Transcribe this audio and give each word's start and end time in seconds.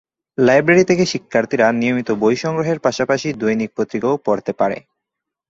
Library 0.37 0.83
থেকে 0.83 1.03
শিক্ষার্থীরা 1.05 1.67
নিয়মিত 1.71 2.09
বই 2.21 2.35
সংগ্রহের 2.35 2.79
পাশাপাশি 2.79 3.27
দৈনিক 3.33 3.69
পত্রিকাও 3.77 4.15
পড়তে 4.25 4.51
পারে। 4.53 4.77